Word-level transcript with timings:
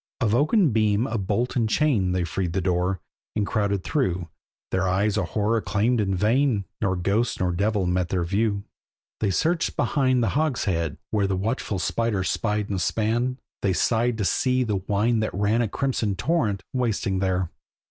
Of 0.19 0.33
oaken 0.33 0.71
beam, 0.71 1.05
of 1.05 1.27
bolt 1.27 1.55
and 1.55 1.69
chain 1.69 2.11
They 2.11 2.23
freed 2.23 2.53
the 2.53 2.59
door, 2.61 2.99
and 3.35 3.45
crowded 3.45 3.83
through, 3.83 4.29
Their 4.71 4.87
eyes 4.89 5.15
a 5.15 5.23
horror 5.25 5.61
claimed 5.61 6.01
in 6.01 6.15
vain, 6.15 6.65
Nor 6.81 6.95
ghost 6.95 7.39
nor 7.39 7.51
devil 7.51 7.85
met 7.85 8.09
their 8.09 8.23
view. 8.23 8.63
They 9.19 9.29
searched 9.29 9.75
behind 9.77 10.23
the 10.23 10.29
hogshead, 10.29 10.97
where 11.11 11.27
The 11.27 11.37
watchful 11.37 11.77
spider 11.77 12.23
spied 12.23 12.67
and 12.67 12.81
span; 12.81 13.37
They 13.61 13.73
sighed 13.73 14.17
to 14.17 14.25
see 14.25 14.63
the 14.63 14.77
wine 14.77 15.19
that 15.19 15.35
ran 15.35 15.61
A 15.61 15.67
crimson 15.67 16.15
torrent, 16.15 16.63
wasting 16.73 17.19
there. 17.19 17.51